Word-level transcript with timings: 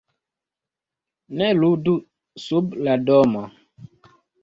"Ne 1.37 1.51
ludu 1.61 1.95
sub 2.49 2.77
la 2.83 2.99
domo!" 3.07 3.49